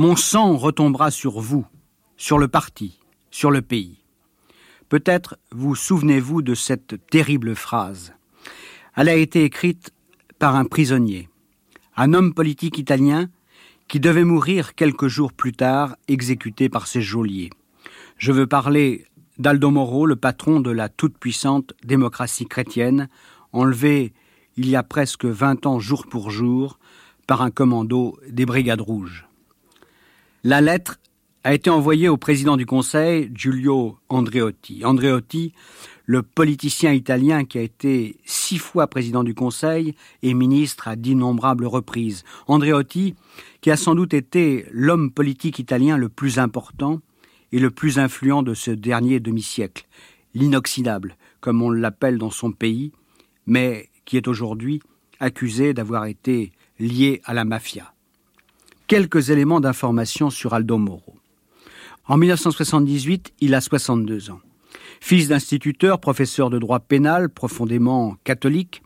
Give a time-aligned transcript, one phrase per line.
[0.00, 1.66] Mon sang retombera sur vous,
[2.16, 3.98] sur le parti, sur le pays.
[4.88, 8.14] Peut-être vous souvenez-vous de cette terrible phrase.
[8.96, 9.92] Elle a été écrite
[10.38, 11.28] par un prisonnier,
[11.98, 13.28] un homme politique italien
[13.88, 17.50] qui devait mourir quelques jours plus tard, exécuté par ses geôliers.
[18.16, 19.04] Je veux parler
[19.36, 23.10] d'Aldo Moro, le patron de la toute-puissante démocratie chrétienne,
[23.52, 24.14] enlevé
[24.56, 26.78] il y a presque vingt ans jour pour jour
[27.26, 29.26] par un commando des Brigades Rouges.
[30.42, 30.98] La lettre
[31.44, 34.86] a été envoyée au président du Conseil, Giulio Andreotti.
[34.86, 35.52] Andreotti,
[36.06, 41.66] le politicien italien qui a été six fois président du Conseil et ministre à d'innombrables
[41.66, 42.24] reprises.
[42.46, 43.16] Andreotti,
[43.60, 47.02] qui a sans doute été l'homme politique italien le plus important
[47.52, 49.86] et le plus influent de ce dernier demi-siècle,
[50.32, 52.92] l'inoxydable, comme on l'appelle dans son pays,
[53.44, 54.80] mais qui est aujourd'hui
[55.18, 57.92] accusé d'avoir été lié à la mafia.
[58.90, 61.14] Quelques éléments d'information sur Aldo Moro.
[62.08, 64.40] En 1978, il a 62 ans.
[65.00, 68.82] Fils d'instituteur, professeur de droit pénal, profondément catholique,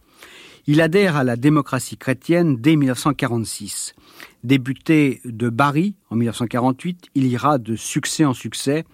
[0.67, 3.95] il adhère à la démocratie chrétienne dès 1946.
[4.43, 8.85] Débuté de Bari en 1948, il ira de succès en succès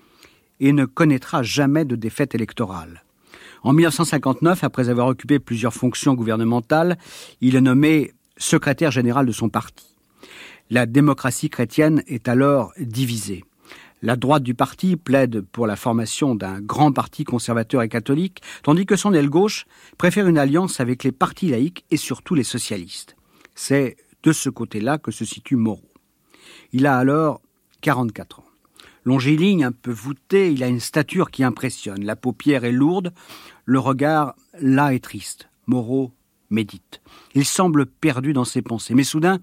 [0.60, 3.02] et ne connaîtra jamais de défaite électorale.
[3.64, 6.98] En 1959, après avoir occupé plusieurs fonctions gouvernementales,
[7.40, 9.89] il est nommé secrétaire général de son parti.
[10.72, 13.44] La démocratie chrétienne est alors divisée.
[14.02, 18.86] La droite du parti plaide pour la formation d'un grand parti conservateur et catholique, tandis
[18.86, 19.66] que son aile gauche
[19.98, 23.16] préfère une alliance avec les partis laïcs et surtout les socialistes.
[23.56, 25.90] C'est de ce côté-là que se situe Moreau.
[26.72, 27.40] Il a alors
[27.80, 28.44] 44 ans.
[29.04, 32.04] Longiligne, un peu voûté, il a une stature qui impressionne.
[32.04, 33.12] La paupière est lourde,
[33.64, 35.48] le regard là est triste.
[35.66, 36.12] Moreau
[36.48, 37.00] médite.
[37.34, 38.94] Il semble perdu dans ses pensées.
[38.94, 39.40] Mais soudain,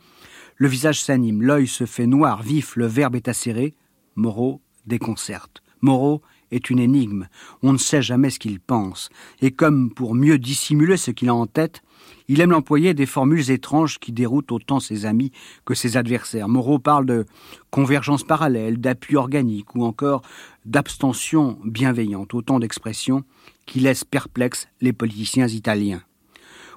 [0.57, 3.75] le visage s'anime, l'œil se fait noir, vif, le verbe est acéré.
[4.15, 5.61] Moreau déconcerte.
[5.81, 7.27] Moreau est une énigme.
[7.61, 9.09] On ne sait jamais ce qu'il pense.
[9.41, 11.83] Et comme pour mieux dissimuler ce qu'il a en tête,
[12.27, 15.31] il aime employer des formules étranges qui déroutent autant ses amis
[15.65, 16.47] que ses adversaires.
[16.47, 17.25] Moreau parle de
[17.69, 20.23] convergence parallèle, d'appui organique ou encore
[20.65, 23.23] d'abstention bienveillante, autant d'expressions
[23.65, 26.01] qui laissent perplexes les politiciens italiens.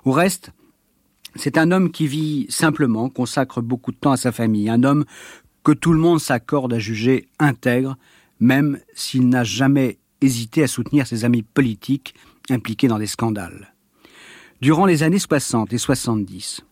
[0.05, 0.53] Au reste,
[1.37, 5.05] c'est un homme qui vit simplement, consacre beaucoup de temps à sa famille, un homme
[5.65, 7.97] que tout le monde s'accorde à juger intègre,
[8.41, 12.15] même s'il n'a jamais hésité à soutenir ses amis politiques
[12.49, 13.75] impliqués dans des scandales.
[14.61, 16.63] Durant les années 60 et 70,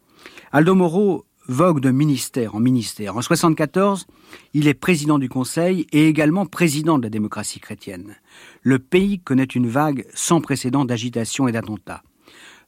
[0.53, 3.17] Aldo Moro vogue de ministère en ministère.
[3.17, 4.07] En 74,
[4.53, 8.17] il est président du Conseil et également président de la démocratie chrétienne.
[8.63, 12.03] Le pays connaît une vague sans précédent d'agitation et d'attentats.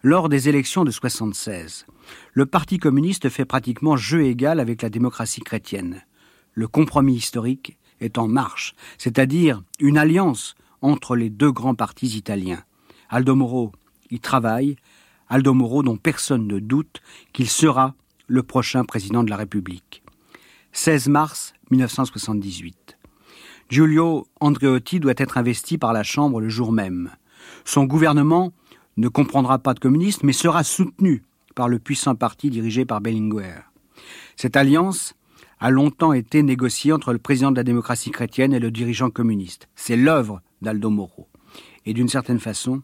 [0.02, 1.84] Lors des élections de 76,
[2.32, 6.06] le Parti communiste fait pratiquement jeu égal avec la démocratie chrétienne.
[6.54, 12.64] Le compromis historique est en marche, c'est-à-dire une alliance entre les deux grands partis italiens.
[13.10, 13.72] Aldo Moro
[14.10, 14.76] y travaille,
[15.28, 17.02] Aldo Moro dont personne ne doute
[17.34, 17.94] qu'il sera
[18.26, 20.02] le prochain président de la République.
[20.72, 22.96] 16 mars 1978.
[23.68, 27.10] Giulio Andreotti doit être investi par la Chambre le jour même.
[27.66, 28.54] Son gouvernement
[28.96, 31.22] ne comprendra pas de communisme, mais sera soutenu
[31.54, 33.60] par le puissant parti dirigé par Bellinguer.
[34.36, 35.14] Cette alliance
[35.58, 39.68] a longtemps été négociée entre le président de la démocratie chrétienne et le dirigeant communiste.
[39.74, 41.28] C'est l'œuvre d'Aldo Moro.
[41.84, 42.82] Et d'une certaine façon,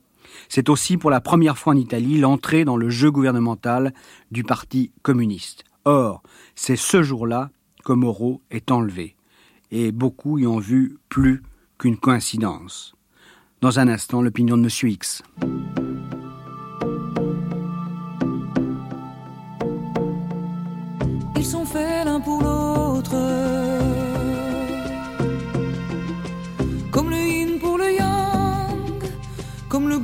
[0.48, 3.94] c'est aussi pour la première fois en Italie l'entrée dans le jeu gouvernemental
[4.30, 5.64] du parti communiste.
[5.84, 6.22] Or,
[6.54, 7.50] c'est ce jour-là
[7.84, 9.16] que Moro est enlevé.
[9.70, 11.42] Et beaucoup y ont vu plus
[11.78, 12.94] qu'une coïncidence.
[13.60, 14.90] Dans un instant, l'opinion de M.
[14.90, 15.22] X.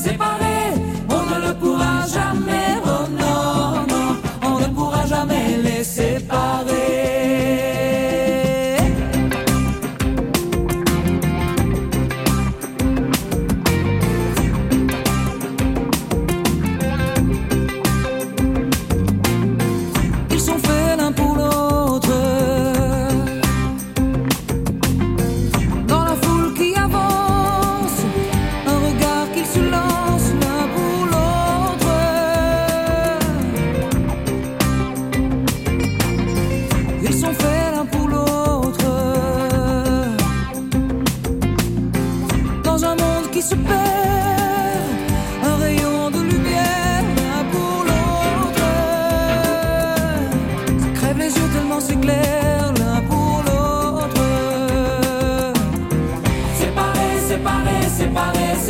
[0.00, 0.39] séparés.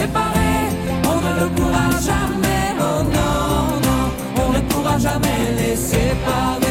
[0.03, 6.71] On ne le pourra jamais, oh non, non, on ne pourra jamais les séparer.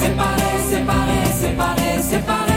[0.00, 2.55] Séparés, séparés, séparés, séparés,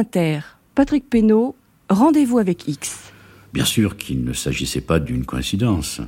[0.00, 0.40] Inter,
[0.74, 1.54] Patrick Pénaud,
[1.90, 3.12] rendez-vous avec X.
[3.52, 6.00] Bien sûr qu'il ne s'agissait pas d'une coïncidence.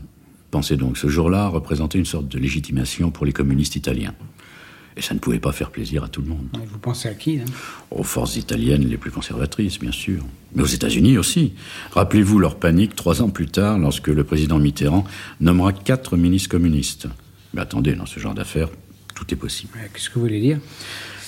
[0.50, 4.14] Pensez donc ce jour-là représenter une sorte de légitimation pour les communistes italiens.
[4.96, 6.48] Et ça ne pouvait pas faire plaisir à tout le monde.
[6.70, 7.44] Vous pensez à qui là
[7.90, 10.24] Aux forces italiennes les plus conservatrices, bien sûr.
[10.54, 11.52] Mais aux États-Unis aussi.
[11.90, 15.04] Rappelez-vous leur panique trois ans plus tard lorsque le président Mitterrand
[15.38, 17.08] nommera quatre ministres communistes.
[17.52, 18.70] Mais attendez, dans ce genre d'affaires,
[19.14, 19.74] tout est possible.
[19.92, 20.60] Qu'est-ce que vous voulez dire?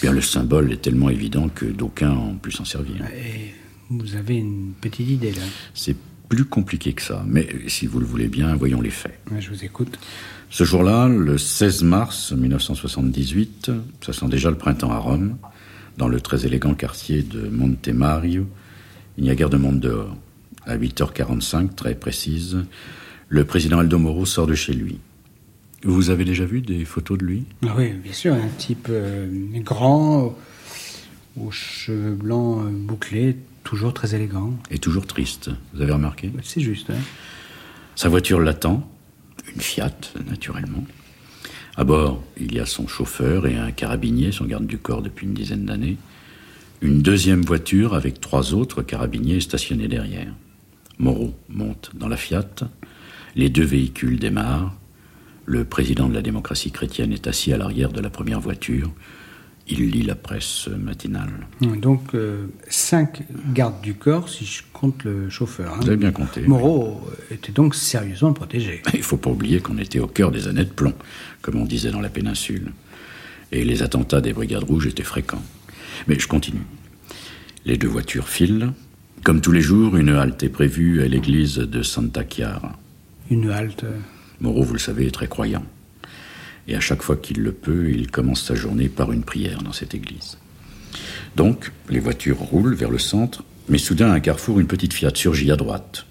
[0.04, 2.96] Bien, le symbole est tellement évident que d'aucuns ont pu s'en servir.
[3.06, 3.54] Et
[3.88, 5.40] Vous avez une petite idée là.
[5.72, 5.96] C'est
[6.28, 7.24] plus compliqué que ça.
[7.26, 9.18] Mais si vous le voulez bien, voyons les faits.
[9.32, 9.98] Ouais, je vous écoute.
[10.50, 13.72] Ce jour-là, le 16 mars 1978,
[14.04, 15.38] ça sent déjà le printemps à Rome,
[15.96, 18.46] dans le très élégant quartier de Monte Mario,
[19.16, 20.14] il n'y a guère de monde dehors.
[20.66, 22.58] À 8h45, très précise,
[23.30, 24.98] le président Aldo Moro sort de chez lui.
[25.84, 27.44] Vous avez déjà vu des photos de lui?
[27.66, 30.34] Ah oui, bien sûr, un type euh, grand,
[31.38, 34.54] aux cheveux blancs euh, bouclés, toujours très élégant.
[34.70, 36.32] Et toujours triste, vous avez remarqué?
[36.42, 37.00] C'est juste, hein
[37.96, 38.90] Sa voiture l'attend,
[39.54, 39.94] une Fiat,
[40.26, 40.84] naturellement.
[41.76, 45.26] À bord, il y a son chauffeur et un carabinier, son garde du corps depuis
[45.26, 45.98] une dizaine d'années.
[46.80, 50.32] Une deuxième voiture avec trois autres carabiniers stationnés derrière.
[50.98, 52.48] Moreau monte dans la Fiat.
[53.36, 54.74] Les deux véhicules démarrent.
[55.46, 58.90] Le président de la démocratie chrétienne est assis à l'arrière de la première voiture.
[59.66, 61.30] Il lit la presse matinale.
[61.60, 63.22] Donc, euh, cinq
[63.54, 65.72] gardes du corps, si je compte le chauffeur.
[65.72, 65.78] hein.
[65.80, 66.42] Vous avez bien compté.
[66.42, 68.82] Moreau euh, était donc sérieusement protégé.
[68.92, 70.92] Il faut pas oublier qu'on était au cœur des années de plomb,
[71.40, 72.72] comme on disait dans la péninsule.
[73.52, 75.42] Et les attentats des brigades rouges étaient fréquents.
[76.08, 76.60] Mais je continue.
[77.64, 78.72] Les deux voitures filent.
[79.22, 82.78] Comme tous les jours, une halte est prévue à l'église de Santa Chiara.
[83.30, 83.86] Une halte.
[84.44, 85.64] Moreau, vous le savez, est très croyant.
[86.68, 89.72] Et à chaque fois qu'il le peut, il commence sa journée par une prière dans
[89.72, 90.38] cette église.
[91.34, 95.10] Donc, les voitures roulent vers le centre, mais soudain, à un carrefour, une petite Fiat
[95.14, 96.06] surgit à droite.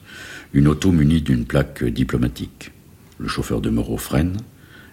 [0.54, 2.72] Une auto munie d'une plaque diplomatique.
[3.20, 4.38] Le chauffeur de Moreau freine,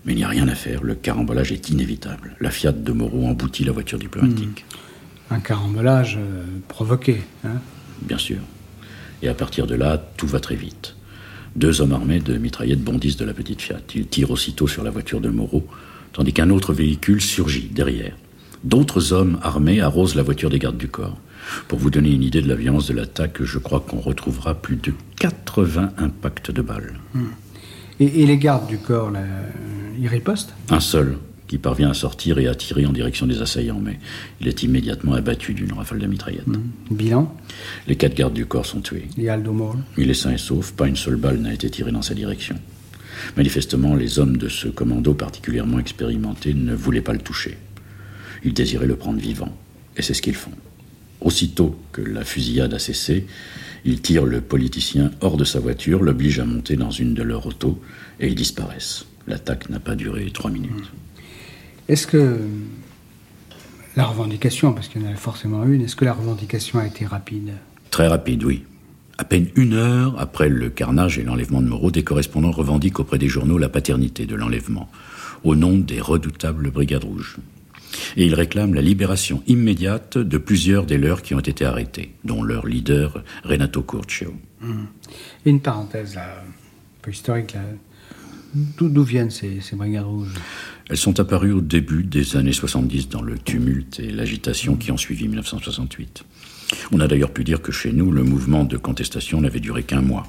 [0.04, 2.36] mais il n'y a rien à faire, le carambolage est inévitable.
[2.40, 4.64] La Fiat de Moreau emboutit la voiture diplomatique.
[5.30, 7.22] un carambolage euh, provoqué.
[7.44, 7.60] hein.
[8.02, 8.38] Bien sûr.
[9.22, 10.94] Et à partir de là, tout va très vite.
[11.56, 13.80] Deux hommes armés de mitraillettes bondissent de la petite Fiat.
[13.94, 15.66] Ils tirent aussitôt sur la voiture de Moreau,
[16.12, 18.16] tandis qu'un autre véhicule surgit derrière.
[18.62, 21.16] D'autres hommes armés arrosent la voiture des gardes du corps.
[21.68, 24.76] Pour vous donner une idée de la violence de l'attaque, je crois qu'on retrouvera plus
[24.76, 26.94] de 80 impacts de balles.
[27.98, 29.20] Et, et les gardes du corps, là,
[29.98, 30.54] ils ripostent?
[30.68, 31.16] Un seul
[31.50, 33.98] qui parvient à sortir et à tirer en direction des assaillants, mais
[34.40, 36.46] il est immédiatement abattu d'une rafale de mitraillettes.
[36.92, 37.34] Bilan?
[37.88, 39.08] Les quatre gardes du corps sont tués.
[39.18, 39.74] Et Aldo Moro?
[39.98, 42.54] Il est sain et sauf, pas une seule balle n'a été tirée dans sa direction.
[43.36, 47.58] Manifestement, les hommes de ce commando particulièrement expérimenté ne voulaient pas le toucher.
[48.44, 49.52] Ils désiraient le prendre vivant,
[49.96, 50.52] et c'est ce qu'ils font.
[51.20, 53.26] Aussitôt que la fusillade a cessé,
[53.84, 57.44] ils tirent le politicien hors de sa voiture, l'obligent à monter dans une de leurs
[57.46, 57.82] autos,
[58.20, 59.04] et ils disparaissent.
[59.26, 60.92] L'attaque n'a pas duré trois minutes.
[61.90, 62.38] Est-ce que
[63.96, 67.04] la revendication, parce qu'il y en a forcément une, est-ce que la revendication a été
[67.04, 67.50] rapide?
[67.90, 68.62] Très rapide, oui.
[69.18, 73.18] À peine une heure après le carnage et l'enlèvement de Moreau, des correspondants revendiquent auprès
[73.18, 74.88] des journaux la paternité de l'enlèvement,
[75.42, 77.38] au nom des redoutables Brigades Rouges.
[78.16, 82.44] Et ils réclament la libération immédiate de plusieurs des leurs qui ont été arrêtés, dont
[82.44, 84.32] leur leader Renato Curcio.
[84.62, 84.86] Hum.
[85.44, 87.56] Une parenthèse là, un peu historique.
[88.54, 90.34] D'où viennent ces, ces, brigades rouges?
[90.90, 94.96] Elles sont apparues au début des années 70 dans le tumulte et l'agitation qui ont
[94.96, 96.24] suivi 1968.
[96.90, 100.00] On a d'ailleurs pu dire que chez nous, le mouvement de contestation n'avait duré qu'un
[100.00, 100.26] mois,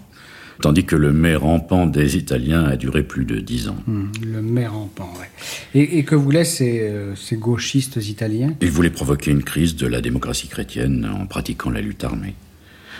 [0.62, 3.78] tandis que le mai rampant des Italiens a duré plus de dix ans.
[3.88, 5.30] Mmh, le mai rampant, ouais.
[5.74, 8.54] Et, et, que voulaient ces, euh, ces gauchistes italiens?
[8.62, 12.36] Ils voulaient provoquer une crise de la démocratie chrétienne en pratiquant la lutte armée,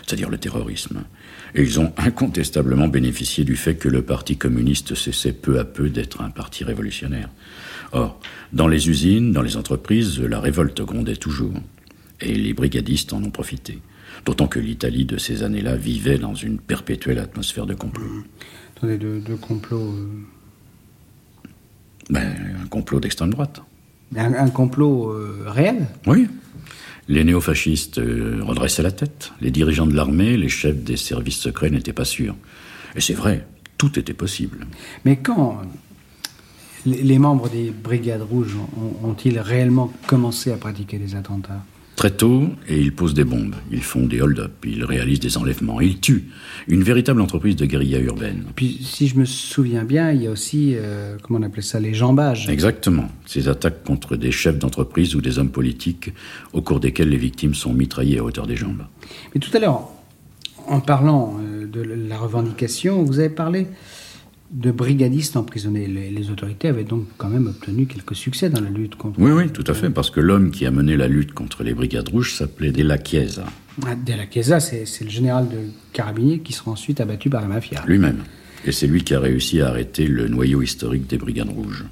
[0.08, 1.04] c'est-à-dire le terrorisme.
[1.54, 5.90] Et ils ont incontestablement bénéficié du fait que le Parti communiste cessait peu à peu
[5.90, 7.30] d'être un parti révolutionnaire.
[7.92, 8.20] Or,
[8.54, 11.54] dans les usines, dans les entreprises, la révolte grondait toujours.
[12.22, 13.80] Et les brigadistes en ont profité.
[14.26, 18.06] D'autant que l'Italie de ces années-là vivait dans une perpétuelle atmosphère de complot.
[18.06, 18.24] Mmh.
[18.78, 19.82] Attendez, de, de complot.
[19.82, 20.08] Euh...
[22.10, 23.62] Ben, un complot d'extrême droite.
[24.16, 25.88] Un, un complot euh, réel?
[26.06, 26.28] Oui.
[27.12, 29.34] Les néofascistes euh, redressaient la tête.
[29.42, 32.38] Les dirigeants de l'armée, les chefs des services secrets n'étaient pas sûrs.
[32.96, 33.46] Et c'est vrai,
[33.78, 34.66] tout était possible.
[35.04, 35.62] Mais quand
[36.86, 38.56] les, les membres des Brigades Rouges
[39.04, 41.66] ont-ils réellement commencé à pratiquer des attentats?
[42.02, 45.80] Très tôt, et ils posent des bombes, ils font des hold-up, ils réalisent des enlèvements,
[45.82, 46.32] ils tuent.
[46.68, 48.46] Une véritable entreprise de guérilla urbaine.
[48.56, 51.80] Puis, si je me souviens bien, il y a aussi, euh, comment on appelait ça,
[51.80, 52.50] les jambages.
[52.50, 53.08] Exactement.
[53.28, 56.12] Ces attaques contre des chefs d'entreprise ou des hommes politiques,
[56.54, 58.82] au cours desquels les victimes sont mitraillées à hauteur des jambes.
[59.36, 59.88] Mais tout à l'heure,
[60.66, 63.68] en parlant euh, de la revendication, vous avez parlé
[64.52, 65.88] de brigadistes emprisonnés.
[65.88, 69.20] Les, les, autorités avaient donc quand même obtenu quelques succès dans la lutte contre...
[69.20, 71.74] Oui, oui, tout à fait, parce que l'homme qui a mené la lutte contre les
[71.74, 73.46] brigades rouges s'appelait Della Chiesa.
[73.86, 75.58] Ah, Della Chiesa, c'est le général de
[75.94, 77.84] carabiniers qui sera ensuite abattu par la mafia.
[77.88, 78.24] Lui-même.
[78.66, 81.86] Et c'est lui qui a réussi à arrêter le noyau historique des brigades rouges,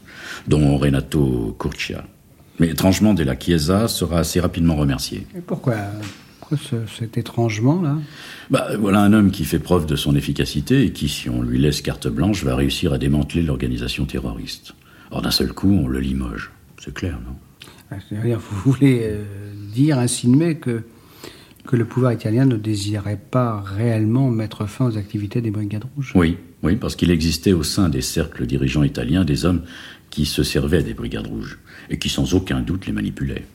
[0.47, 2.05] dont Renato Curcia.
[2.59, 5.25] Mais étrangement, Della Chiesa sera assez rapidement remercié.
[5.35, 5.75] Et pourquoi?
[6.57, 7.97] Ce, cet étrangement là
[8.49, 11.59] bah, Voilà un homme qui fait preuve de son efficacité et qui, si on lui
[11.59, 14.73] laisse carte blanche, va réussir à démanteler l'organisation terroriste.
[15.11, 16.51] Or, d'un seul coup, on le limoge.
[16.79, 17.35] C'est clair, non?
[18.11, 19.23] Vous voulez euh,
[19.73, 20.83] dire, insinuer que,
[21.65, 26.11] que le pouvoir italien ne désirait pas réellement mettre fin aux activités des Brigades Rouges?
[26.15, 29.63] Oui, oui, parce qu'il existait au sein des cercles dirigeants italiens des hommes
[30.11, 33.45] qui se servaient des Brigades Rouges et qui, sans aucun doute, les manipulaient.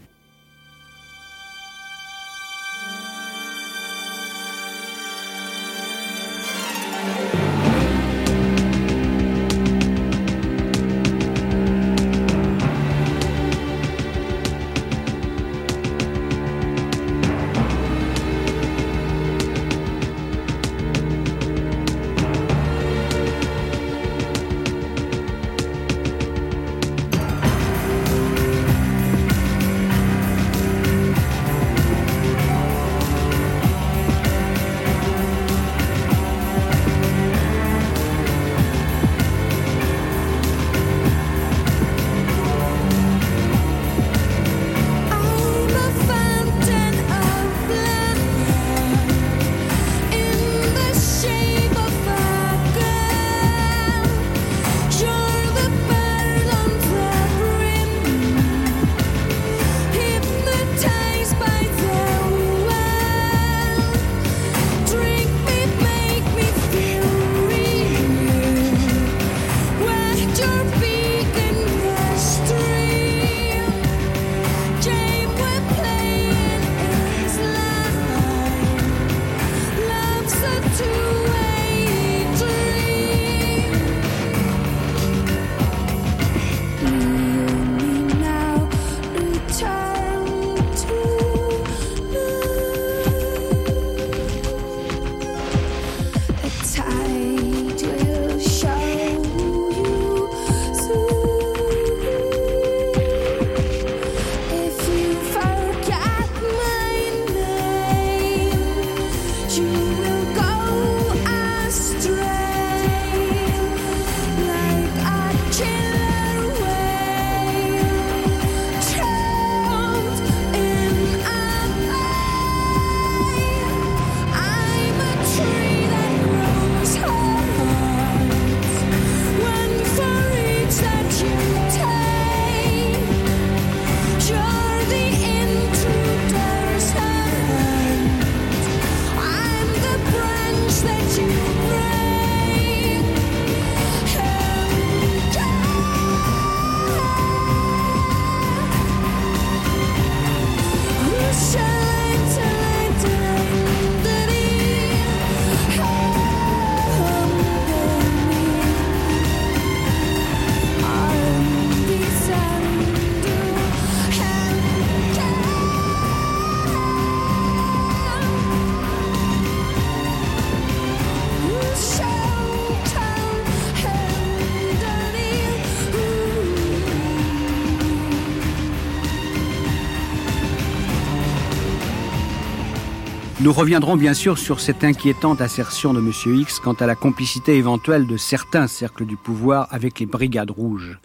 [183.45, 186.41] Nous reviendrons bien sûr sur cette inquiétante assertion de M.
[186.41, 190.99] X quant à la complicité éventuelle de certains cercles du pouvoir avec les brigades rouges.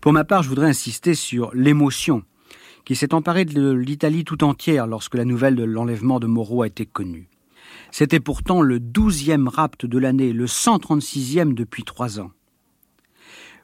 [0.00, 2.22] Pour ma part, je voudrais insister sur l'émotion
[2.86, 6.66] qui s'est emparée de l'Italie tout entière lorsque la nouvelle de l'enlèvement de Moreau a
[6.66, 7.28] été connue.
[7.90, 12.30] C'était pourtant le douzième rapt de l'année, le 136e depuis trois ans.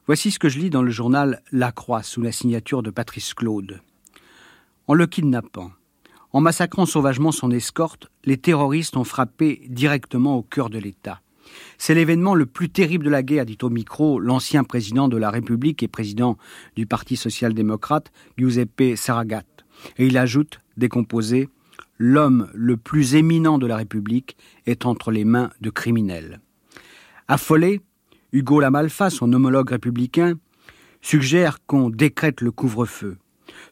[0.07, 3.33] Voici ce que je lis dans le journal La Croix sous la signature de Patrice
[3.33, 3.81] Claude.
[4.87, 5.71] En le kidnappant,
[6.33, 11.21] en massacrant sauvagement son escorte, les terroristes ont frappé directement au cœur de l'État.
[11.79, 15.31] C'est l'événement le plus terrible de la guerre, dit au micro l'ancien président de la
[15.31, 16.37] République et président
[16.77, 19.45] du Parti social-démocrate, Giuseppe Saragat.
[19.97, 21.49] Et il ajoute, décomposé,
[22.01, 24.37] L'homme le plus éminent de la République
[24.67, 26.41] est entre les mains de criminels.
[27.27, 27.81] Affolé,
[28.33, 30.35] Hugo Lamalfa, son homologue républicain,
[31.03, 33.19] suggère qu'on décrète le couvre-feu.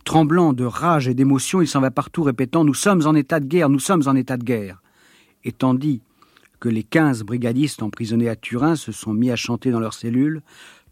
[0.05, 3.47] Tremblant de rage et d'émotion, il s'en va partout répétant Nous sommes en état de
[3.47, 4.83] guerre, nous sommes en état de guerre.
[5.45, 6.03] Et tandis
[6.61, 10.43] que les quinze brigadistes emprisonnés à Turin se sont mis à chanter dans leurs cellules,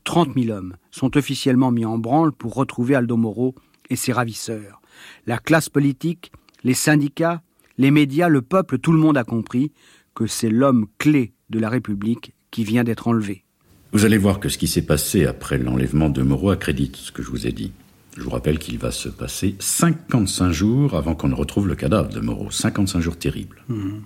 [0.05, 3.55] trente mille hommes sont officiellement mis en branle pour retrouver Aldo Moro
[3.91, 4.81] et ses ravisseurs.
[5.27, 7.43] La classe politique, les syndicats,
[7.79, 9.73] les médias, le peuple, tout le monde a compris
[10.15, 13.45] que c'est l'homme clé de la République qui vient d'être enlevé.
[13.93, 17.23] Vous allez voir que ce qui s'est passé après l'enlèvement de Moreau accrédite ce que
[17.23, 17.73] je vous ai dit.
[18.17, 22.11] Je vous rappelle qu'il va se passer 55 jours avant qu'on ne retrouve le cadavre
[22.11, 22.51] de Moreau.
[22.51, 23.63] 55 jours terribles.
[23.69, 23.99] Mmh.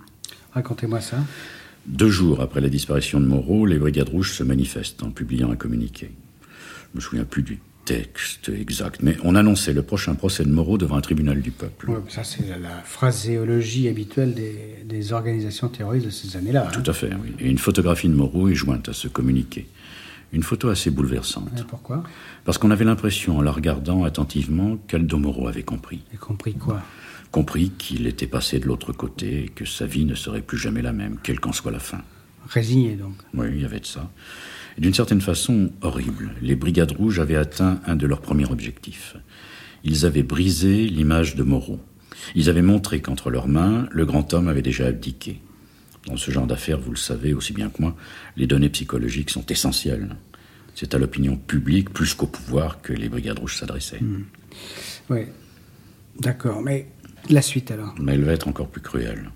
[0.54, 1.18] Racontez-moi ça.
[1.86, 5.56] Deux jours après la disparition de Moreau, les Brigades Rouges se manifestent en publiant un
[5.56, 6.10] communiqué.
[6.92, 10.76] Je me souviens plus du texte exact, mais on annonçait le prochain procès de Moreau
[10.76, 11.90] devant un tribunal du peuple.
[11.90, 16.68] Ouais, ça, c'est la phraséologie habituelle des, des, organisations terroristes de ces années-là.
[16.68, 16.80] Hein.
[16.82, 17.32] Tout à fait, oui.
[17.40, 19.66] Et une photographie de Moreau est jointe à ce communiqué.
[20.32, 21.58] Une photo assez bouleversante.
[21.58, 22.02] Et pourquoi?
[22.44, 26.00] Parce qu'on avait l'impression, en la regardant attentivement, qu'Aldo Moreau avait compris.
[26.12, 26.82] Et compris quoi?
[27.30, 30.82] Compris qu'il était passé de l'autre côté et que sa vie ne serait plus jamais
[30.82, 32.02] la même, quelle qu'en soit la fin.
[32.48, 34.10] Résigné, donc Oui, il y avait de ça.
[34.78, 36.30] D'une certaine façon, horrible.
[36.40, 39.16] Les Brigades Rouges avaient atteint un de leurs premiers objectifs.
[39.84, 41.80] Ils avaient brisé l'image de Moreau.
[42.34, 45.40] Ils avaient montré qu'entre leurs mains, le grand homme avait déjà abdiqué.
[46.06, 47.96] Dans ce genre d'affaires, vous le savez aussi bien que moi,
[48.36, 50.16] les données psychologiques sont essentielles.
[50.74, 54.00] C'est à l'opinion publique, plus qu'au pouvoir, que les Brigades Rouges s'adressaient.
[54.00, 54.24] Mmh.
[55.10, 55.20] Oui,
[56.20, 56.62] d'accord.
[56.62, 56.86] Mais
[57.28, 57.94] la suite alors?
[58.00, 59.30] Mais elle va être encore plus cruelle.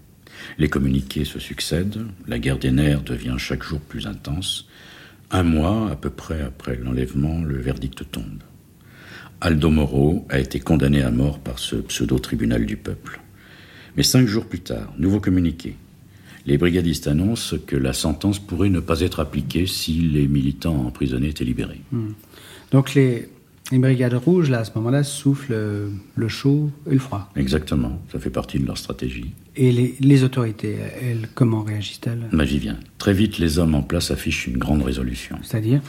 [0.58, 4.68] Les communiqués se succèdent, la guerre des nerfs devient chaque jour plus intense.
[5.30, 8.42] Un mois à peu près après l'enlèvement, le verdict tombe.
[9.40, 13.20] Aldo Moro a été condamné à mort par ce pseudo-tribunal du peuple.
[13.96, 15.76] Mais cinq jours plus tard, nouveau communiqué.
[16.46, 21.28] Les brigadistes annoncent que la sentence pourrait ne pas être appliquée si les militants emprisonnés
[21.28, 21.80] étaient libérés.
[21.92, 22.08] Mmh.
[22.72, 23.28] Donc les,
[23.70, 25.54] les brigades rouges, là, à ce moment-là, soufflent
[26.14, 27.30] le chaud et le froid.
[27.36, 29.30] Exactement, ça fait partie de leur stratégie.
[29.54, 32.28] Et les, les autorités, elles, comment réagissent-elles?
[32.46, 32.78] J'y viens.
[32.96, 35.36] Très vite, les hommes en place affichent une grande résolution.
[35.42, 35.82] C'est-à-dire?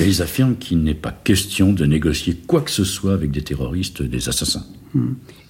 [0.00, 3.42] Et ils affirment qu'il n'est pas question de négocier quoi que ce soit avec des
[3.42, 4.64] terroristes, des assassins.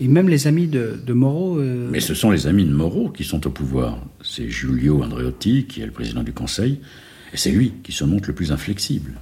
[0.00, 1.88] Et même les amis de, de Moreau euh...
[1.90, 3.98] Mais ce sont les amis de Moreau qui sont au pouvoir.
[4.22, 6.80] C'est Giulio Andreotti qui est le président du Conseil,
[7.32, 9.14] et c'est lui qui se montre le plus inflexible.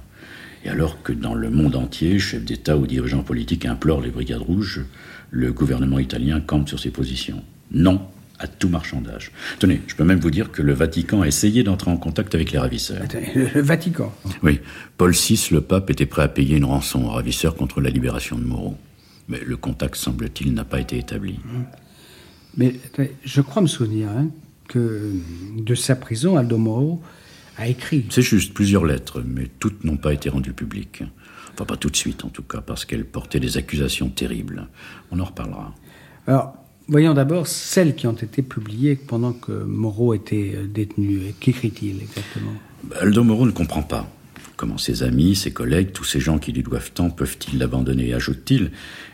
[0.65, 4.41] Et alors que dans le monde entier, chefs d'État ou dirigeants politiques implorent les brigades
[4.41, 4.81] rouges,
[5.31, 7.43] le gouvernement italien campe sur ses positions.
[7.71, 8.01] Non
[8.39, 9.31] à tout marchandage.
[9.59, 12.51] Tenez, je peux même vous dire que le Vatican a essayé d'entrer en contact avec
[12.51, 13.01] les ravisseurs.
[13.03, 14.61] Attendez, le Vatican Oui,
[14.97, 18.37] Paul VI, le pape, était prêt à payer une rançon aux ravisseurs contre la libération
[18.37, 18.77] de Moreau.
[19.29, 21.39] Mais le contact, semble-t-il, n'a pas été établi.
[22.57, 22.75] Mais
[23.23, 24.29] je crois me souvenir hein,
[24.67, 25.13] que
[25.55, 27.01] de sa prison, Aldo Moro
[27.57, 28.05] a écrit.
[28.09, 31.03] C'est juste plusieurs lettres, mais toutes n'ont pas été rendues publiques.
[31.53, 34.67] Enfin, pas tout de suite en tout cas, parce qu'elles portaient des accusations terribles.
[35.11, 35.75] On en reparlera.
[36.25, 36.55] Alors,
[36.87, 41.33] voyons d'abord celles qui ont été publiées pendant que Moreau était détenu.
[41.39, 42.53] Qu'écrit-il exactement?
[42.99, 44.09] Aldo Moro ne comprend pas.
[44.59, 48.13] Comment ses amis, ses collègues, tous ces gens qui lui doivent tant peuvent-ils l'abandonner?
[48.13, 48.71] Ajoute-t-il,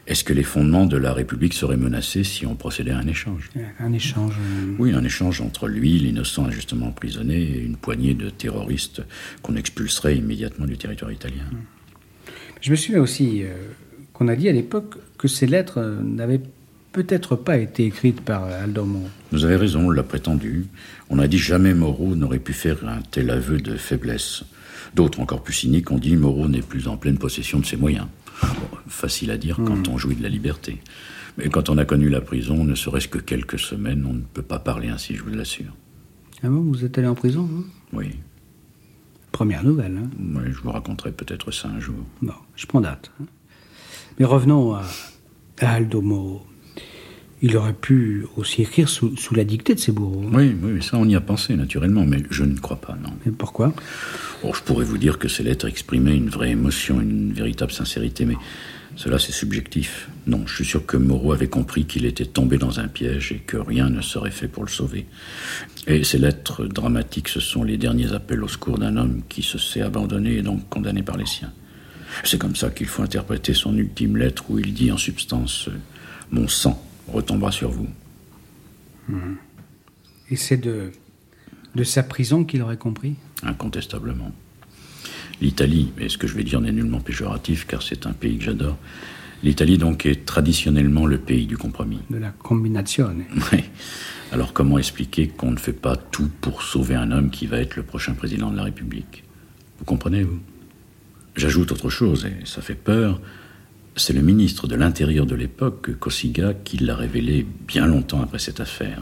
[0.08, 3.51] est-ce que les fondements de la République seraient menacés si on procédait à un échange?
[3.77, 4.73] Un échange euh...
[4.79, 9.03] Oui, un échange entre lui, l'innocent injustement emprisonné, et une poignée de terroristes
[9.43, 11.43] qu'on expulserait immédiatement du territoire italien.
[12.60, 13.53] Je me souviens aussi euh,
[14.13, 16.41] qu'on a dit à l'époque que ces lettres euh, n'avaient
[16.91, 19.10] peut-être pas été écrites par Aldo Moro.
[19.31, 20.65] Vous avez raison, on l'a prétendu.
[21.12, 24.43] On a dit jamais Moreau n'aurait pu faire un tel aveu de faiblesse.
[24.95, 28.08] D'autres, encore plus cyniques, ont dit Moreau n'est plus en pleine possession de ses moyens.
[28.41, 29.65] Bon, facile à dire mmh.
[29.65, 30.79] quand on jouit de la liberté.
[31.38, 34.41] Mais quand on a connu la prison, ne serait-ce que quelques semaines, on ne peut
[34.41, 35.73] pas parler ainsi, je vous l'assure.
[36.43, 37.49] Ah bon, vous êtes allé en prison,
[37.91, 38.12] Oui.
[39.31, 41.95] Première nouvelle, hein Oui, je vous raconterai peut-être ça un jour.
[42.21, 43.12] Bon, je prends date.
[43.19, 43.25] Hein.
[44.17, 44.84] Mais revenons à,
[45.60, 46.45] à Aldo Moro.
[47.41, 50.23] Il aurait pu aussi écrire sous, sous la dictée de ses bourreaux.
[50.31, 53.11] Oui, oui, ça on y a pensé naturellement, mais je ne crois pas, non.
[53.27, 53.73] Et pourquoi?
[54.43, 58.25] Oh, je pourrais vous dire que ces lettres exprimaient une vraie émotion, une véritable sincérité,
[58.25, 58.37] mais
[58.95, 60.07] cela c'est subjectif.
[60.27, 63.39] Non, je suis sûr que Moreau avait compris qu'il était tombé dans un piège et
[63.39, 65.05] que rien ne serait fait pour le sauver.
[65.87, 69.57] Et ces lettres dramatiques, ce sont les derniers appels au secours d'un homme qui se
[69.57, 71.51] sait abandonné et donc condamné par les siens.
[72.23, 75.69] C'est comme ça qu'il faut interpréter son ultime lettre où il dit en substance
[76.31, 77.87] Mon sang retombera sur vous.
[80.29, 80.91] Et c'est de,
[81.75, 83.15] de sa prison qu'il aurait compris?
[83.43, 84.31] Incontestablement.
[85.41, 88.43] L'Italie, et ce que je vais dire n'est nullement péjoratif car c'est un pays que
[88.45, 88.77] j'adore,
[89.43, 91.99] l'Italie donc est traditionnellement le pays du compromis.
[92.09, 93.25] De la combinazione.
[93.51, 93.63] Oui.
[94.31, 97.75] Alors comment expliquer qu'on ne fait pas tout pour sauver un homme qui va être
[97.75, 99.23] le prochain président de la République?
[99.77, 100.39] Vous comprenez, vous?
[101.35, 103.21] J'ajoute autre chose, et ça fait peur.
[103.97, 108.60] C'est le ministre de l'Intérieur de l'époque, Cossiga, qui l'a révélé bien longtemps après cette
[108.60, 109.01] affaire.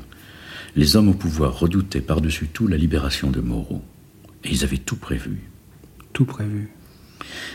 [0.76, 3.82] Les hommes au pouvoir redoutaient par-dessus tout la libération de Moreau.
[4.44, 5.40] Et ils avaient tout prévu.
[6.14, 6.70] Tout prévu.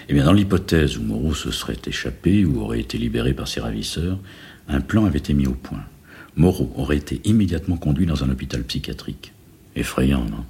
[0.09, 3.61] Eh bien, dans l'hypothèse où Moreau se serait échappé ou aurait été libéré par ses
[3.61, 4.19] ravisseurs,
[4.67, 5.85] un plan avait été mis au point.
[6.35, 9.33] Moreau aurait été immédiatement conduit dans un hôpital psychiatrique.
[9.77, 10.45] Effrayant, non?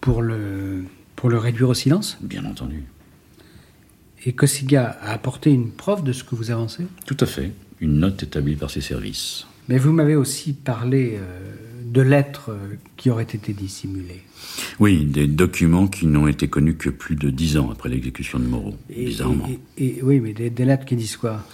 [0.00, 2.18] Pour le, pour le réduire au silence?
[2.22, 2.82] Bien entendu.
[4.24, 7.52] Et Cossiga a apporté une preuve de ce que vous avancez Tout à fait.
[7.80, 9.46] Une note établie par ses services.
[9.68, 11.54] Mais vous m'avez aussi parlé euh,
[11.84, 14.22] de lettres euh, qui auraient été dissimulées.
[14.78, 18.44] Oui, des documents qui n'ont été connus que plus de dix ans après l'exécution de
[18.44, 18.76] Moreau.
[18.90, 19.48] Et- bizarrement.
[19.76, 21.44] et- et- oui, mais des, des lettres qui disent quoi?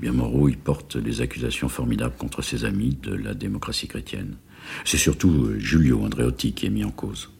[0.00, 4.36] Bien Moreau, il porte des accusations formidables contre ses amis de la démocratie chrétienne.
[4.84, 7.30] C'est surtout euh, Giulio Andreotti qui est mis en cause.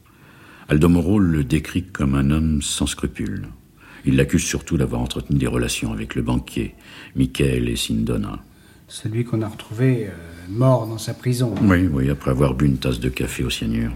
[0.68, 3.48] Aldo Moro le décrit comme un homme sans scrupules.
[4.04, 6.74] Il l'accuse surtout d'avoir entretenu des relations avec le banquier,
[7.14, 8.42] Michele Sindona.
[8.88, 10.10] Celui qu'on a retrouvé euh,
[10.50, 11.54] mort dans sa prison.
[11.62, 13.92] Oui, oui, après avoir bu une tasse de café au cyanure.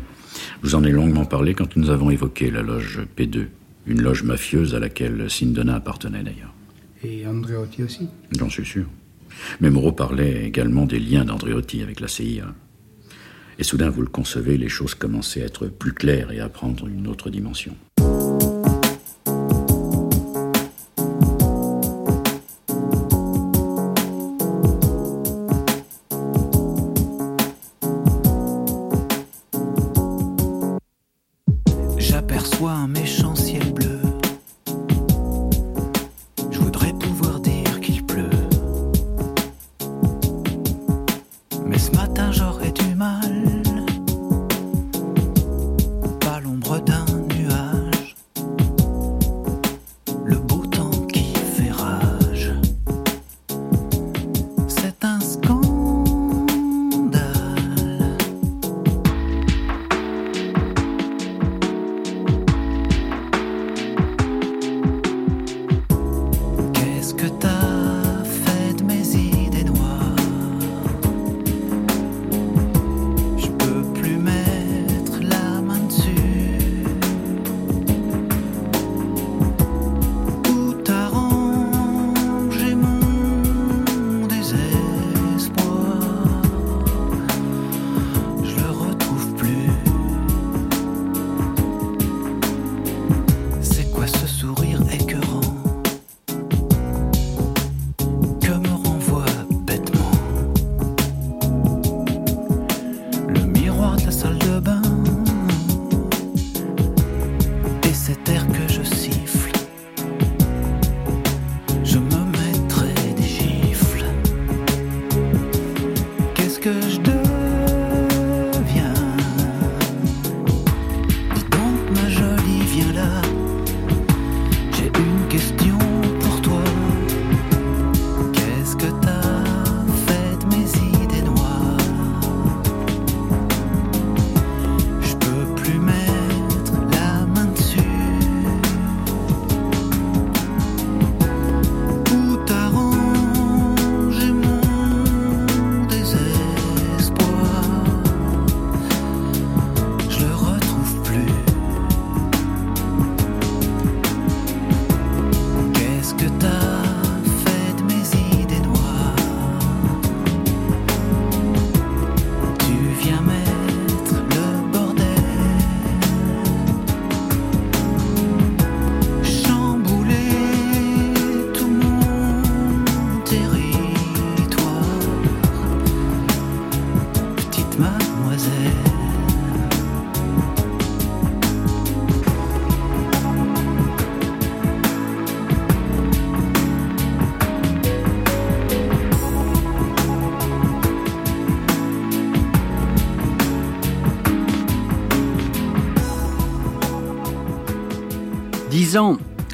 [0.63, 3.47] Je vous en ai longuement parlé quand nous avons évoqué la loge P2,
[3.87, 6.55] une loge mafieuse à laquelle Sindona appartenait d'ailleurs.
[7.03, 8.09] Et Andreotti aussi.
[8.39, 8.87] J'en suis sûr.
[9.61, 12.55] Mais Moreau parlait également des liens d'Andreotti avec la CIA.
[13.59, 16.87] Et soudain, vous le concevez, les choses commençaient à être plus claires et à prendre
[16.87, 17.75] une autre dimension.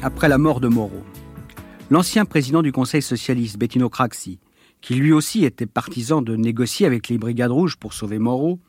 [0.03, 1.03] Après la mort de Moreau,
[1.89, 4.37] l'ancien président du Conseil socialiste, Bettino Craxi,
[4.81, 8.59] qui lui aussi était partisan de négocier avec les Brigades Rouges pour sauver Moreau,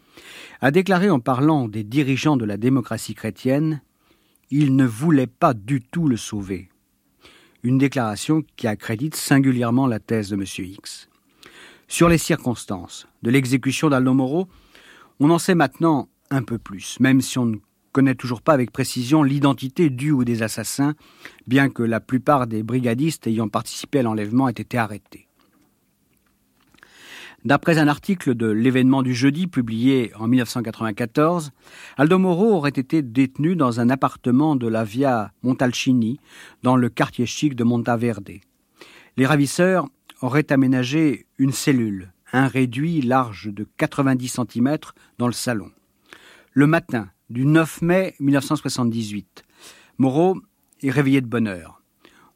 [0.61, 3.83] a déclaré en parlant des dirigeants de la démocratie chrétienne
[4.53, 6.69] Il ne voulait pas du tout le sauver.
[7.65, 10.45] Une déclaration qui accrédite singulièrement la thèse de M.
[10.59, 11.09] X.
[11.89, 14.47] Sur les circonstances de l'exécution d'Aldo Moreau,
[15.19, 17.57] on en sait maintenant un peu plus, même si on ne
[17.95, 20.95] connaît toujours pas avec précision l'identité du ou des assassins,
[21.47, 25.29] bien que la plupart des brigadistes ayant participé à l'enlèvement aient été arrêtés.
[27.45, 31.53] D'après un article de l'événement du jeudi publié en 1994,
[31.97, 36.19] Aldo Moro aurait été détenu dans un appartement de la Via Montalcini,
[36.63, 38.41] dans le quartier chic de Montaverde.
[39.17, 39.87] Les ravisseurs
[40.21, 44.79] auraient aménagé une cellule, un réduit large de 90 cm
[45.19, 45.71] dans le salon.
[46.55, 49.45] Le matin du 9 mai 1978,
[49.97, 50.37] Moreau
[50.83, 51.83] est réveillé de bonne heure.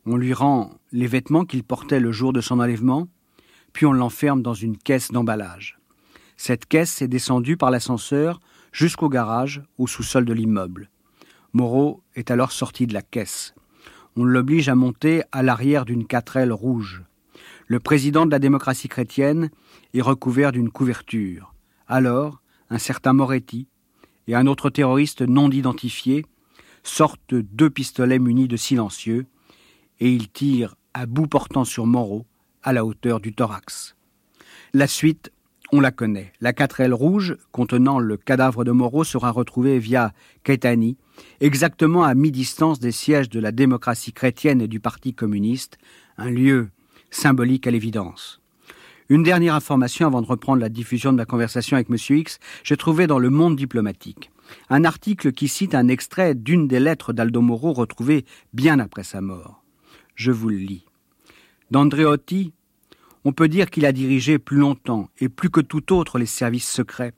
[0.06, 3.06] On lui rend les vêtements qu'il portait le jour de son enlèvement,
[3.74, 5.78] puis on l'enferme dans une caisse d'emballage.
[6.38, 8.40] Cette caisse est descendue par l'ascenseur
[8.72, 10.90] jusqu'au garage, au sous-sol de l'immeuble.
[11.52, 13.54] Moreau est alors sorti de la caisse.
[14.16, 17.02] On l'oblige à monter à l'arrière d'une quatrelle rouge.
[17.66, 19.50] Le président de la démocratie chrétienne
[19.92, 21.54] est recouvert d'une couverture.
[21.88, 23.68] Alors, un certain Moretti
[24.28, 26.24] et un autre terroriste non identifié
[26.84, 29.26] sortent deux pistolets munis de silencieux
[30.00, 32.26] et ils tirent à bout portant sur Moreau
[32.62, 33.96] à la hauteur du thorax.
[34.74, 35.32] La suite,
[35.72, 36.32] on la connaît.
[36.40, 40.12] La 4L rouge contenant le cadavre de Moreau sera retrouvée via
[40.44, 40.96] Caetani,
[41.40, 45.78] exactement à mi-distance des sièges de la démocratie chrétienne et du Parti communiste,
[46.16, 46.68] un lieu
[47.10, 48.40] symbolique à l'évidence.
[49.10, 51.96] Une dernière information avant de reprendre la diffusion de ma conversation avec M.
[51.96, 54.30] X, j'ai trouvé dans le monde diplomatique
[54.68, 59.20] un article qui cite un extrait d'une des lettres d'Aldo Moro retrouvées bien après sa
[59.20, 59.62] mort.
[60.14, 60.84] Je vous le lis.
[61.70, 62.52] D'Andreotti,
[63.24, 66.68] on peut dire qu'il a dirigé plus longtemps et plus que tout autre les services
[66.68, 67.12] secrets.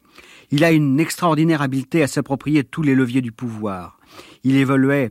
[0.51, 3.99] Il a une extraordinaire habileté à s'approprier tous les leviers du pouvoir.
[4.45, 5.11] Il évoluait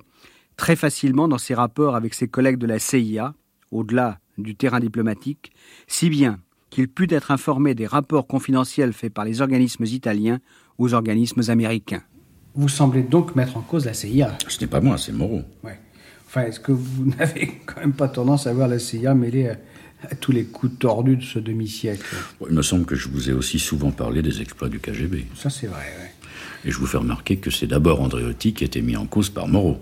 [0.56, 3.34] très facilement dans ses rapports avec ses collègues de la CIA,
[3.72, 5.52] au-delà du terrain diplomatique,
[5.88, 10.40] si bien qu'il put être informé des rapports confidentiels faits par les organismes italiens
[10.78, 12.04] aux organismes américains.
[12.56, 14.38] Vous semblez donc mettre en cause la CIA.
[14.48, 15.44] Ce n'est pas moi, c'est Moreau.
[15.64, 15.80] Ouais.
[16.26, 19.58] Enfin, est-ce que vous n'avez quand même pas tendance à voir la CIA mêlée à,
[20.10, 22.06] à tous les coups tordus de ce demi-siècle?
[22.50, 25.26] Il me semble que je vous ai aussi souvent parlé des exploits du KGB.
[25.36, 26.12] Ça, c'est vrai, ouais.
[26.66, 29.30] Et je vous fais remarquer que c'est d'abord Andreotti qui a été mis en cause
[29.30, 29.78] par Moreau.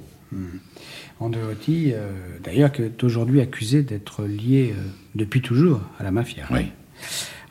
[1.19, 2.11] Andreotti, euh,
[2.43, 4.81] d'ailleurs, qui est aujourd'hui accusé d'être lié euh,
[5.15, 6.45] depuis toujours à la mafia.
[6.51, 6.67] Oui.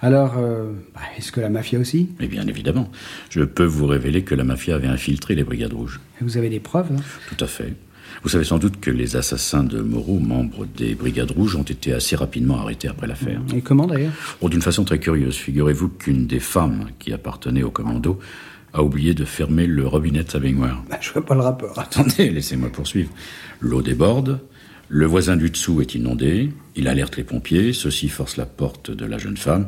[0.02, 2.10] Alors, euh, bah, est-ce que la mafia aussi?
[2.20, 2.90] Et bien évidemment,
[3.30, 6.00] je peux vous révéler que la mafia avait infiltré les Brigades Rouges.
[6.20, 7.00] Vous avez des preuves hein?
[7.34, 7.72] Tout à fait.
[8.22, 11.92] Vous savez sans doute que les assassins de Moreau, membres des Brigades Rouges, ont été
[11.92, 13.40] assez rapidement arrêtés après l'affaire.
[13.54, 14.12] Et comment d'ailleurs?
[14.40, 18.18] Oh, D'une façon très curieuse, figurez-vous qu'une des femmes qui appartenait au commando
[18.72, 20.82] a oublié de fermer le robinet de sa baignoire.
[20.90, 21.78] bah, Je vois pas le rapport.
[21.78, 23.10] Attendez, laissez-moi poursuivre.
[23.60, 24.40] L'eau déborde,
[24.88, 29.04] le voisin du dessous est inondé, il alerte les pompiers, ceux-ci forcent la porte de
[29.04, 29.66] la jeune femme,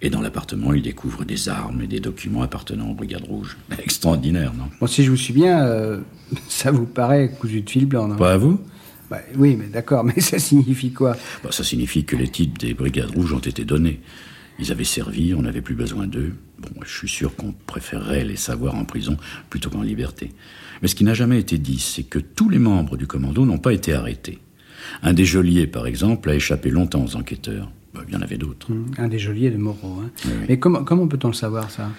[0.00, 3.56] et dans l'appartement, il découvre des armes et des documents appartenant aux Brigades Rouges.
[3.82, 4.66] Extraordinaire, non?
[4.80, 6.00] Bon, si je vous suis bien, euh,
[6.48, 8.16] ça vous paraît cousu de fil blanc, non?
[8.16, 8.60] Pas à vous?
[9.10, 11.16] Bah, Oui, mais d'accord, mais ça signifie quoi?
[11.42, 14.00] Bah, Ça signifie que les titres des Brigades Rouges ont été donnés.
[14.60, 16.34] Ils avaient servi, on n'avait plus besoin d'eux.
[16.58, 19.16] Bon, je suis sûr qu'on préférerait les savoir en prison
[19.48, 20.32] plutôt qu'en liberté.
[20.82, 23.58] Mais ce qui n'a jamais été dit, c'est que tous les membres du commando n'ont
[23.58, 24.38] pas été arrêtés.
[25.02, 27.70] Un des geôliers, par exemple, a échappé longtemps aux enquêteurs.
[27.94, 28.68] Bah, il y en avait d'autres.
[28.98, 30.00] Un des geôliers de Moreau.
[30.02, 30.10] Hein.
[30.24, 30.32] Oui.
[30.48, 31.90] Mais comment, comment peut-on le savoir, ça?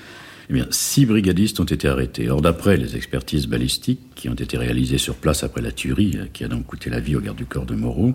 [0.50, 2.30] Eh bien, six brigadistes ont été arrêtés.
[2.30, 6.26] Or, d'après les expertises balistiques qui ont été réalisées sur place après la tuerie, euh,
[6.32, 8.14] qui a donc coûté la vie au garde du corps de Moreau,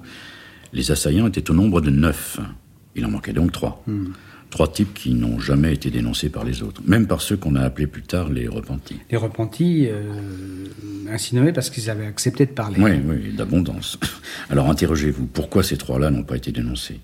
[0.72, 2.38] les assaillants étaient au nombre de neuf.
[2.94, 3.84] Il en manquait donc trois.
[4.50, 7.62] Trois types qui n'ont jamais été dénoncés par les autres, même par ceux qu'on a
[7.62, 8.98] appelés plus tard les repentis.
[9.10, 10.02] Les repentis, euh,
[11.10, 12.76] ainsi nommés parce qu'ils avaient accepté de parler.
[12.80, 13.98] Oui, oui, d'abondance.
[14.50, 17.00] Alors interrogez-vous, pourquoi ces trois-là n'ont pas été dénoncés?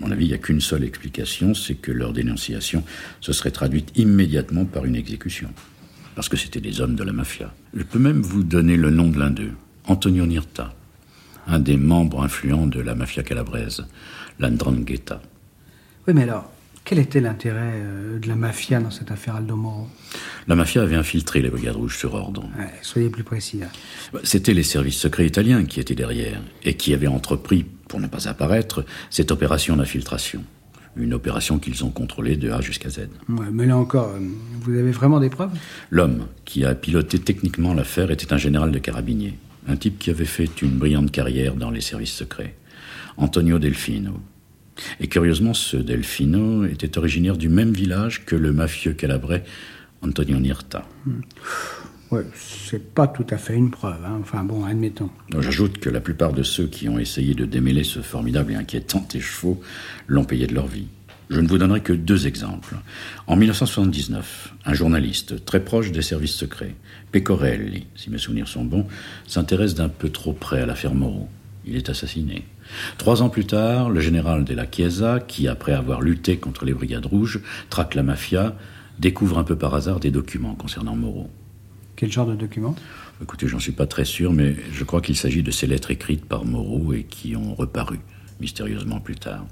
[0.00, 2.82] À mon avis, il n'y a qu'une seule explication, c'est que leur dénonciation
[3.20, 5.50] se serait traduite immédiatement par une exécution.
[6.14, 7.54] Parce que c'était des hommes de la mafia.
[7.74, 9.52] Je peux même vous donner le nom de l'un d'eux,
[9.86, 10.74] Antonio Nirta,
[11.46, 13.86] un des membres influents de la mafia calabraise,
[14.38, 15.22] l'Andrangheta.
[16.06, 16.50] Oui, mais alors,
[16.84, 19.86] Quel était l'intérêt euh, de la mafia dans cette affaire Aldo Moro?
[20.48, 22.42] La mafia avait infiltré les Brigades Rouges sur ordre.
[22.58, 23.58] Ouais, Soyez plus précis.
[23.58, 23.66] là.
[24.24, 28.26] C'était les services secrets italiens qui étaient derrière et qui avaient entrepris, pour ne pas
[28.28, 30.42] apparaître, cette opération d'infiltration.
[30.96, 33.08] Une opération qu'ils ont contrôlée de A jusqu'à Z.
[33.28, 34.18] Ouais, mais là encore, euh,
[34.62, 35.52] vous avez vraiment des preuves?
[35.90, 39.38] L'homme qui a piloté techniquement l'affaire était un général de carabiniers,
[39.68, 42.56] un type qui avait fait une brillante carrière dans les services secrets,
[43.16, 44.20] Antonio Delfino.
[45.00, 49.44] Et curieusement, ce Delfino était originaire du même village que le mafieux calabrais
[50.02, 50.86] Antonio Nirta.
[52.10, 54.04] Ouais, c'est pas tout à fait une preuve.
[54.04, 54.18] hein.
[54.20, 55.10] Enfin bon, admettons.
[55.38, 59.06] J'ajoute que la plupart de ceux qui ont essayé de démêler ce formidable et inquiétant
[59.14, 59.60] écheveau
[60.08, 60.88] l'ont payé de leur vie.
[61.30, 62.74] Je ne vous donnerai que deux exemples.
[63.26, 66.74] En 1979, un journaliste très proche des services secrets,
[67.10, 68.86] Pecorelli, si mes souvenirs sont bons,
[69.26, 71.30] s'intéresse d'un peu trop près à l'affaire Moreau.
[71.64, 72.44] Il est assassiné.
[72.98, 76.74] Trois ans plus tard, le général de la Chiesa, qui, après avoir lutté contre les
[76.74, 78.56] Brigades Rouges, traque la mafia,
[78.98, 81.30] découvre un peu par hasard des documents concernant Moreau.
[81.96, 82.74] Quel genre de document
[83.22, 86.24] Écoutez, j'en suis pas très sûr, mais je crois qu'il s'agit de ces lettres écrites
[86.24, 88.00] par Moreau et qui ont reparu
[88.40, 89.46] mystérieusement plus tard.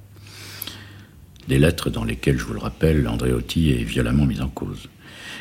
[1.48, 4.88] Des lettres dans lesquelles, je vous le rappelle, Andréotti est violemment mis en cause.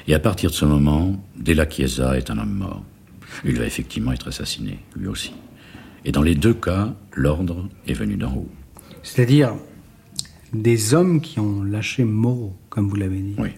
[0.08, 2.84] Et à partir de ce moment, Della Chiesa est un homme mort.
[3.46, 5.34] Il va effectivement être assassiné, lui aussi.
[6.06, 8.50] Et dans les deux cas, l'ordre est venu d'en haut.
[9.04, 9.56] C'est-à-dire
[10.54, 13.36] des hommes qui ont lâché Moreau, comme vous l'avez dit.
[13.38, 13.50] Oui.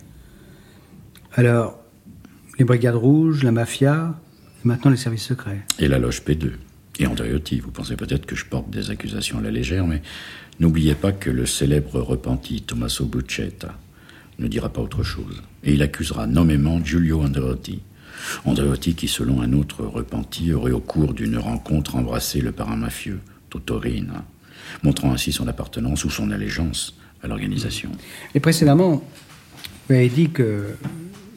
[1.33, 1.79] Alors,
[2.59, 4.19] les brigades rouges, la mafia,
[4.63, 5.61] et maintenant les services secrets.
[5.79, 6.51] Et la loge P2.
[6.99, 10.01] Et Andréotti, vous pensez peut-être que je porte des accusations à la légère, mais
[10.59, 13.77] n'oubliez pas que le célèbre repenti Tommaso Buccetta
[14.39, 15.41] ne dira pas autre chose.
[15.63, 17.81] Et il accusera nommément Giulio Andreotti.
[18.45, 23.19] Andreotti qui, selon un autre repenti, aurait au cours d'une rencontre embrassé le parrain mafieux,
[23.49, 24.25] Totorina,
[24.83, 27.91] montrant ainsi son appartenance ou son allégeance à l'organisation.
[28.33, 29.03] Et précédemment,
[29.87, 30.75] vous avez dit que,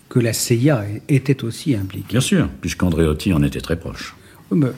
[0.09, 2.09] que la CIA était aussi impliquée.
[2.09, 4.15] Bien sûr, puisqu'Andreotti en était très proche.
[4.51, 4.69] Oui, mais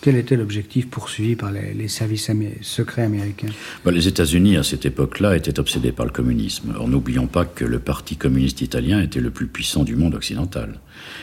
[0.00, 3.48] quel était l'objectif poursuivi par les, les services amé- secrets américains?
[3.84, 6.74] Bah, les États-Unis, à cette époque-là, étaient obsédés par le communisme.
[6.78, 10.80] Or, n'oublions pas que le Parti communiste italien était le plus puissant du monde occidental.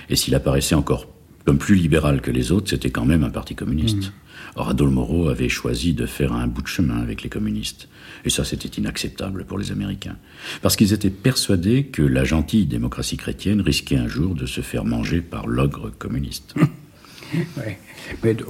[0.09, 1.07] Et s'il apparaissait encore
[1.45, 4.11] comme plus libéral que les autres, c'était quand même un parti communiste.
[4.55, 7.87] Or, Adolfo Moro avait choisi de faire un bout de chemin avec les communistes.
[8.25, 10.17] Et ça, c'était inacceptable pour les Américains.
[10.63, 14.85] Parce qu'ils étaient persuadés que la gentille démocratie chrétienne risquait un jour de se faire
[14.85, 16.55] manger par l'ogre communiste.
[17.57, 17.79] Ouais.
[18.23, 18.45] Mais de,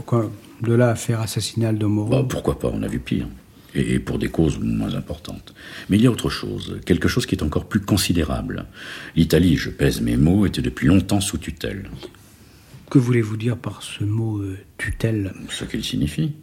[0.61, 3.27] de là à faire assassiner Aldo Moro, Bah, pourquoi pas, on a vu pire.
[3.73, 5.53] Et et pour des causes moins importantes.
[5.89, 8.65] Mais il y a autre chose, quelque chose qui est encore plus considérable.
[9.17, 11.89] L'Italie, je pèse mes mots, était depuis longtemps sous tutelle.
[12.89, 15.33] que voulez-vous dire par ce mot euh, tutelle?
[15.49, 16.33] Ce qu'il signifie.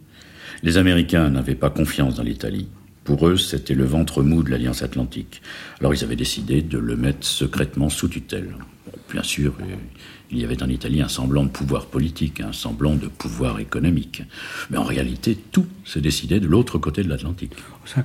[0.61, 2.67] Les Américains n'avaient pas confiance dans l'Italie.
[3.03, 5.41] Pour eux, c'était le ventre mou de l'Alliance Atlantique.
[5.79, 8.55] Alors ils avaient décidé de le mettre secrètement sous tutelle.
[9.11, 9.55] Bien sûr,
[10.33, 14.23] il y avait en Italie un semblant de pouvoir politique, un semblant de pouvoir économique.
[14.69, 17.53] Mais en réalité, tout se décidait de l'autre côté de l'Atlantique.
[17.85, 18.03] Ça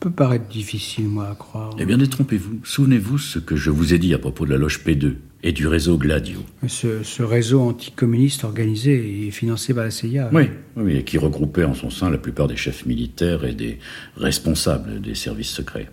[0.00, 1.74] peut paraître difficile, moi, à croire.
[1.78, 2.60] Eh bien, détrompez-vous.
[2.62, 5.66] Souvenez-vous ce que je vous ai dit à propos de la loge P2 et du
[5.66, 6.40] réseau Gladio.
[6.68, 10.30] Ce, ce réseau anticommuniste organisé et financé par la CIA.
[10.32, 10.44] Oui,
[10.76, 13.78] oui, et qui regroupait en son sein la plupart des chefs militaires et des
[14.16, 15.90] responsables des services secrets.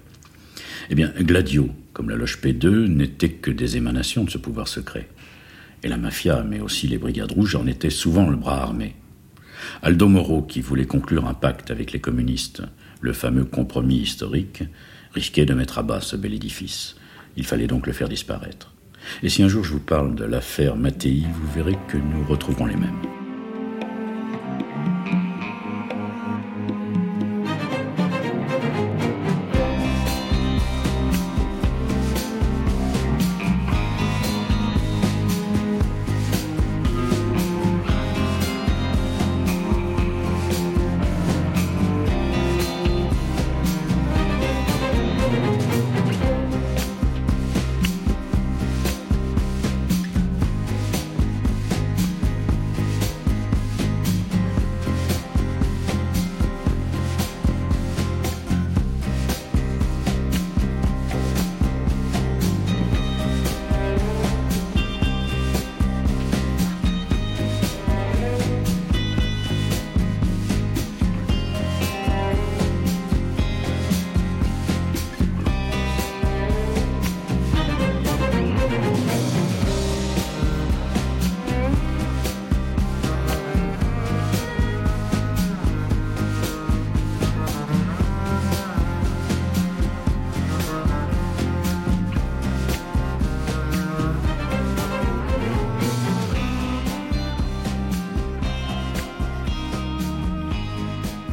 [0.90, 5.08] Eh bien, Gladio, comme la loge P2, n'était que des émanations de ce pouvoir secret.
[5.84, 8.96] Et la mafia, mais aussi les brigades rouges, en étaient souvent le bras armé.
[9.82, 12.62] Aldo Moro, qui voulait conclure un pacte avec les communistes,
[13.00, 14.64] le fameux compromis historique,
[15.14, 16.96] risquait de mettre à bas ce bel édifice.
[17.38, 18.74] Il fallait donc le faire disparaître.
[19.24, 22.66] Et si un jour je vous parle de l'affaire Mattei, vous verrez que nous retrouverons
[22.66, 23.21] les mêmes.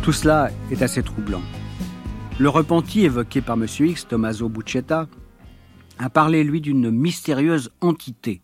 [0.08, 1.42] Tout cela est assez troublant.
[2.38, 3.66] Le repenti évoqué par M.
[3.78, 5.06] X, Tommaso Buccetta,
[5.98, 8.40] a parlé, lui, d'une mystérieuse entité,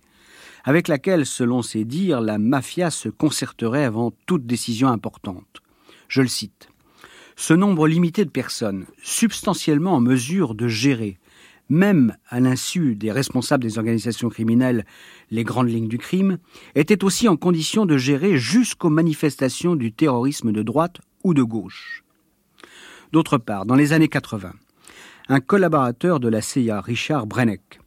[0.65, 5.63] avec laquelle, selon ses dires, la mafia se concerterait avant toute décision importante.
[6.09, 6.69] Je le cite.
[7.35, 11.19] Ce nombre limité de personnes, substantiellement en mesure de gérer,
[11.71, 14.85] même à l'insu des responsables des organisations criminelles,
[15.31, 16.37] les grandes lignes du crime,
[16.75, 22.05] était aussi en condition de gérer jusqu'aux manifestations du terrorisme de droite ou de gauche.
[23.13, 24.53] D'autre part, dans les années 80,
[25.29, 27.81] un collaborateur de la CIA, Richard Brenneck,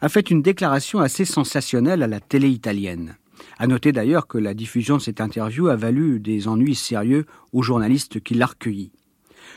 [0.00, 3.16] a fait une déclaration assez sensationnelle à la télé italienne.
[3.58, 7.62] À noter d'ailleurs que la diffusion de cette interview a valu des ennuis sérieux aux
[7.62, 8.92] journalistes qui l'a recueilli.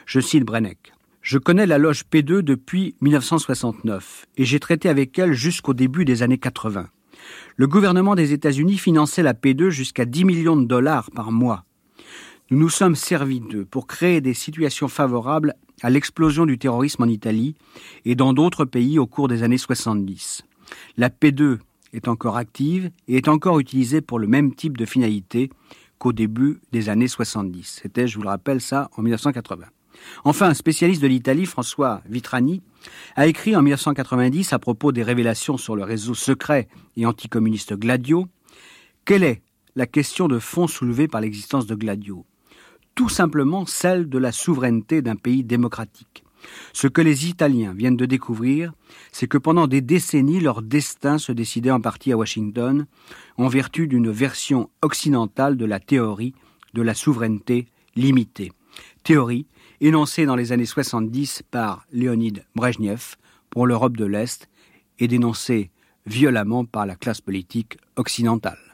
[0.06, 0.94] Je cite Brenneck.
[1.22, 6.24] Je connais la loge P2 depuis 1969 et j'ai traité avec elle jusqu'au début des
[6.24, 6.88] années 80.
[7.56, 11.64] Le gouvernement des États-Unis finançait la P2 jusqu'à 10 millions de dollars par mois.
[12.52, 17.08] Nous nous sommes servis d'eux pour créer des situations favorables à l'explosion du terrorisme en
[17.08, 17.56] Italie
[18.04, 20.44] et dans d'autres pays au cours des années 70.
[20.98, 21.60] La P2
[21.94, 25.50] est encore active et est encore utilisée pour le même type de finalité
[25.98, 27.80] qu'au début des années 70.
[27.84, 29.68] C'était, je vous le rappelle, ça en 1980.
[30.26, 32.62] Enfin, un spécialiste de l'Italie, François Vitrani,
[33.16, 38.28] a écrit en 1990 à propos des révélations sur le réseau secret et anticommuniste Gladio,
[39.06, 39.42] quelle est
[39.78, 42.26] la question de fond soulevée par l'existence de Gladio?
[42.96, 46.24] Tout simplement celle de la souveraineté d'un pays démocratique.
[46.74, 48.74] Ce que les Italiens viennent de découvrir,
[49.12, 52.88] c'est que pendant des décennies, leur destin se décidait en partie à Washington,
[53.38, 56.34] en vertu d'une version occidentale de la théorie
[56.74, 58.52] de la souveraineté limitée.
[59.04, 59.46] Théorie
[59.82, 63.16] énoncée dans les années 70 par Léonid Brejnev
[63.50, 64.48] pour l'Europe de l'Est
[65.00, 65.72] et dénoncée
[66.06, 68.62] violemment par la classe politique occidentale.